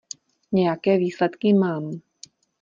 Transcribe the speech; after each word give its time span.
Nějaké 0.51 0.97
výsledky 0.97 1.53
mám. 1.53 2.01